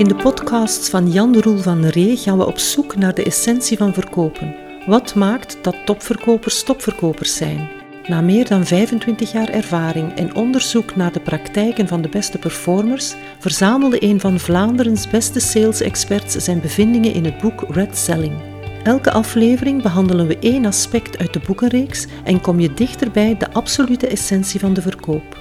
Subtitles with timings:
[0.00, 3.76] In de podcasts van Jan Roel van Ree gaan we op zoek naar de essentie
[3.76, 4.54] van verkopen.
[4.86, 7.68] Wat maakt dat topverkopers topverkopers zijn?
[8.06, 13.14] Na meer dan 25 jaar ervaring en onderzoek naar de praktijken van de beste performers,
[13.38, 18.34] verzamelde een van Vlaanderens beste sales-experts zijn bevindingen in het boek Red Selling.
[18.82, 24.06] Elke aflevering behandelen we één aspect uit de boekenreeks en kom je dichterbij de absolute
[24.06, 25.38] essentie van de verkoop.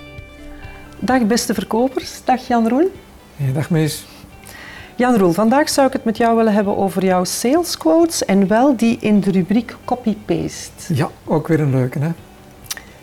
[0.99, 2.91] Dag beste verkopers, dag Jan Roel.
[3.35, 4.08] Hey, dag Mees.
[4.99, 8.47] Jan Roel, vandaag zou ik het met jou willen hebben over jouw sales quotes en
[8.47, 10.93] wel die in de rubriek copy-paste.
[10.93, 12.09] Ja, ook weer een leuke hè?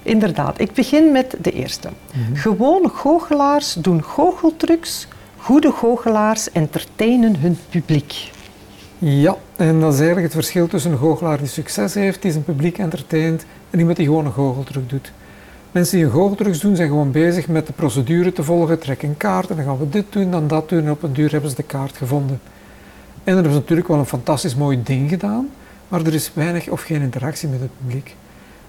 [0.02, 1.88] Inderdaad, ik begin met de eerste.
[2.14, 2.34] Mhm.
[2.34, 8.30] Gewone goochelaars doen goocheltrucs, goede goochelaars entertainen hun publiek.
[8.98, 12.44] Ja, en dat is eigenlijk het verschil tussen een goochelaar die succes heeft, die zijn
[12.44, 15.12] publiek entertaint, en iemand die gewoon een goocheltruc doet.
[15.76, 19.16] Mensen die een goocheltrucs doen zijn gewoon bezig met de procedure te volgen, trekken een
[19.16, 21.50] kaart en dan gaan we dit doen, dan dat doen en op een duur hebben
[21.50, 22.40] ze de kaart gevonden.
[23.14, 25.48] En dan hebben ze natuurlijk wel een fantastisch mooi ding gedaan,
[25.88, 28.16] maar er is weinig of geen interactie met het publiek.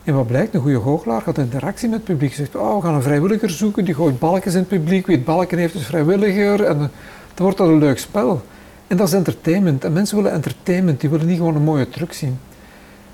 [0.04, 2.34] En wat blijkt, een goede goochelaar gaat interactie met het publiek.
[2.34, 5.06] Zegt, oh, we gaan een vrijwilliger zoeken, die gooit balkjes in het publiek.
[5.06, 6.64] Wie het balken heeft is vrijwilliger.
[6.64, 6.89] En dan
[7.36, 8.42] wordt dat een leuk spel.
[8.88, 9.84] En dat is entertainment.
[9.84, 12.39] En mensen willen entertainment, die willen niet gewoon een mooie truc zien.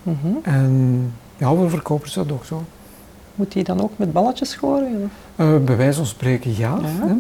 [0.04, 0.40] Mm -hmm.
[0.44, 2.64] En ja, voor verkopers is dat ook zo.
[3.36, 5.12] Moet die dan ook met balletjes gooien?
[5.36, 6.80] Uh, bij wijze van spreken ja.
[6.82, 7.18] ja.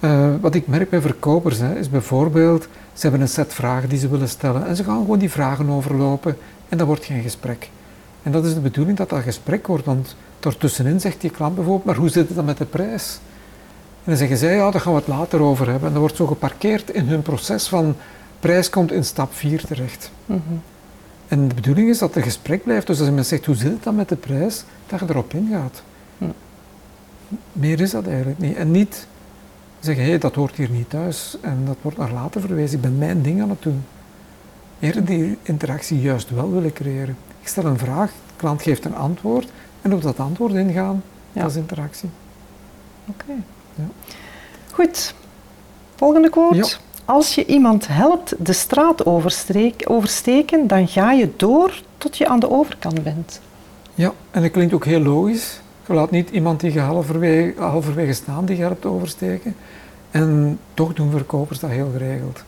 [0.00, 3.98] Uh, wat ik merk bij verkopers hè, is bijvoorbeeld, ze hebben een set vragen die
[3.98, 6.36] ze willen stellen en ze gaan gewoon die vragen overlopen
[6.68, 7.70] en dat wordt geen gesprek.
[8.22, 11.84] En dat is de bedoeling dat dat gesprek wordt, want daartussenin zegt die klant bijvoorbeeld,
[11.84, 13.20] maar hoe zit het dan met de prijs?
[14.04, 15.86] En dan zeggen zij, ja, daar gaan we het later over hebben.
[15.86, 17.96] En dat wordt zo geparkeerd in hun proces van
[18.40, 20.10] prijs komt in stap 4 terecht.
[20.26, 20.62] Mm -hmm.
[21.28, 22.86] En de bedoeling is dat het gesprek blijft.
[22.86, 25.82] Dus als iemand zegt, hoe zit het dan met de prijs, dat je erop ingaat.
[26.18, 26.32] Mm.
[27.52, 28.56] Meer is dat eigenlijk niet.
[28.56, 29.06] En niet
[29.80, 31.36] zeggen, hé, hey, dat hoort hier niet thuis.
[31.40, 32.76] En dat wordt naar later verwezen.
[32.76, 33.84] Ik ben mijn ding aan het doen.
[34.80, 37.16] Eerder die interactie juist wel willen creëren.
[37.40, 39.48] Ik stel een vraag, de klant geeft een antwoord
[39.82, 41.02] en op dat antwoord ingaan,
[41.32, 41.42] ja.
[41.42, 42.08] dat is interactie.
[43.06, 43.32] Oké.
[43.74, 43.84] Ja.
[44.72, 45.14] Goed.
[45.94, 46.56] Volgende quote.
[46.56, 46.66] Ja.
[47.08, 49.06] Als je iemand helpt de straat
[49.86, 53.40] oversteken, dan ga je door tot je aan de overkant bent.
[53.94, 55.60] Ja, en dat klinkt ook heel logisch.
[55.86, 59.56] Je laat niet iemand die je halverwege, halverwege staan, die je helpt oversteken.
[60.10, 62.42] En toch doen verkopers dat heel geregeld.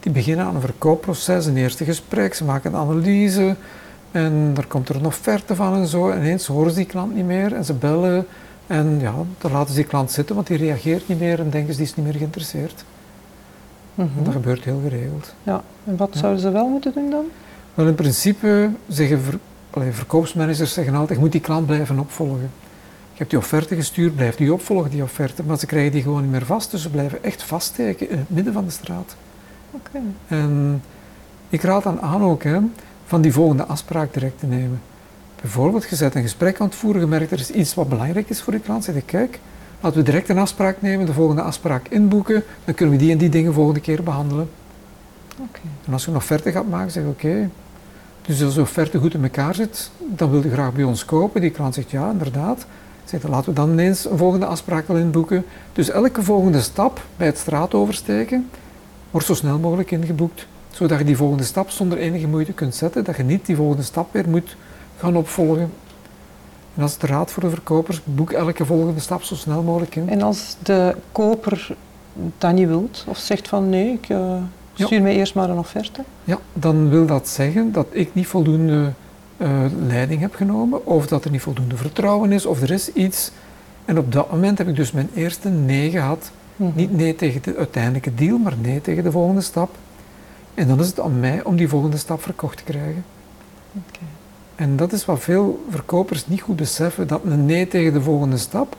[0.00, 3.56] Die beginnen aan een verkoopproces, een eerste gesprek, ze maken een analyse,
[4.10, 6.10] en daar komt er een offerte van en zo.
[6.10, 8.26] En ineens horen ze die klant niet meer en ze bellen.
[8.66, 11.72] En ja, dan laten ze die klant zitten, want die reageert niet meer en denken
[11.72, 12.84] ze die is niet meer geïnteresseerd.
[14.06, 15.34] Mm Dat gebeurt heel geregeld.
[15.42, 17.24] Ja, en wat zouden ze wel moeten doen dan?
[17.74, 19.38] Wel, in principe zeggen ver,
[19.70, 22.50] allee, verkoopsmanagers zeggen altijd, je moet die klant blijven opvolgen.
[23.12, 25.42] Je hebt die offerte gestuurd, blijf die opvolgen, die offerte.
[25.42, 28.30] Maar ze krijgen die gewoon niet meer vast, dus ze blijven echt vaststeken in het
[28.30, 29.16] midden van de straat.
[29.70, 30.00] Oké.
[30.28, 30.82] En
[31.48, 32.58] ik raad dan aan ook, hè,
[33.06, 34.80] van die volgende afspraak direct te nemen.
[35.40, 38.30] Bijvoorbeeld, je zet een gesprek aan het voeren, je merkt er is iets wat belangrijk
[38.30, 38.84] is voor je klant.
[38.84, 39.40] Zeg je, kijk,
[39.80, 43.18] laten we direct een afspraak nemen, de volgende afspraak inboeken, dan kunnen we die en
[43.18, 44.50] die dingen volgende keer behandelen.
[45.32, 45.70] Okay.
[45.86, 47.50] En als je een offerte gaat maken, zeg je, oké,
[48.22, 51.40] dus als de offerte goed in elkaar zit, dan wil je graag bij ons kopen.
[51.40, 52.66] Die klant zegt, ja, inderdaad.
[53.04, 55.44] Zeg, dan laten we dan ineens een volgende afspraak wel inboeken.
[55.72, 58.50] Dus elke volgende stap bij het straat oversteken,
[59.10, 60.46] wordt zo snel mogelijk ingeboekt
[60.78, 63.82] zodat je die volgende stap zonder enige moeite kunt zetten, dat je niet die volgende
[63.82, 64.56] stap weer moet
[64.98, 65.70] gaan opvolgen.
[66.78, 69.96] En dat is de raad voor de verkopers, boek elke volgende stap zo snel mogelijk
[69.96, 70.08] in.
[70.08, 71.76] En als de koper
[72.38, 74.34] dat niet wilt, of zegt van nee, ik uh,
[74.74, 75.00] stuur ja.
[75.00, 76.04] mij eerst maar een offerte?
[76.24, 78.92] Ja, dan wil dat zeggen dat ik niet voldoende
[79.36, 79.48] uh,
[79.86, 83.30] leiding heb genomen, of dat er niet voldoende vertrouwen is, of er is iets.
[83.84, 86.30] En op dat moment heb ik dus mijn eerste nee gehad.
[86.56, 86.76] Mm -hmm.
[86.76, 89.76] Niet nee tegen de uiteindelijke deal, maar nee tegen de volgende stap.
[90.54, 93.04] En dan is het aan mij om die volgende stap verkocht te krijgen.
[93.72, 94.17] Okay.
[94.58, 98.36] En dat is wat veel verkopers niet goed beseffen, dat een nee tegen de volgende
[98.36, 98.76] stap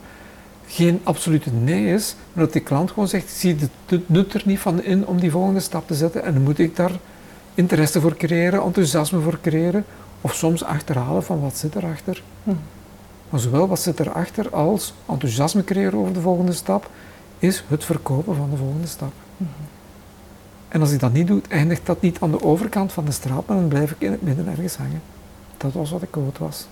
[0.66, 3.56] geen absolute nee is, maar dat de klant gewoon zegt, zie
[3.86, 6.58] het nut er niet van in om die volgende stap te zetten en dan moet
[6.58, 6.92] ik daar
[7.54, 9.84] interesse voor creëren, enthousiasme voor creëren,
[10.20, 12.22] of soms achterhalen van wat zit erachter.
[12.44, 12.50] Hm.
[13.30, 16.90] Maar zowel wat zit erachter als enthousiasme creëren over de volgende stap,
[17.38, 19.12] is het verkopen van de volgende stap.
[19.36, 19.44] Hm.
[20.68, 23.46] En als ik dat niet doe, eindigt dat niet aan de overkant van de straat,
[23.46, 25.00] maar dan blijf ik in het midden ergens hangen.
[25.60, 26.66] Dat was wat ik quote was.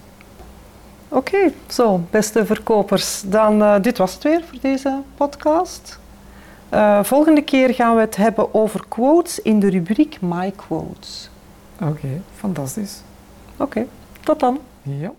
[1.09, 3.23] Oké, zo, beste verkopers.
[3.27, 5.99] Dan, uh, dit was het weer voor deze podcast.
[6.75, 11.31] Uh, volgende keer gaan we het hebben over quotes in de rubriek My Quotes.
[11.83, 13.01] Oké, fantastisch.
[13.57, 13.87] Oké,
[14.21, 14.59] tot dan.
[14.83, 15.13] Ja.